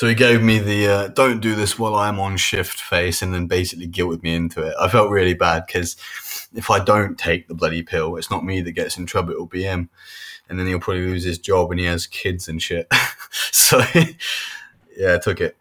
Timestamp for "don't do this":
1.08-1.78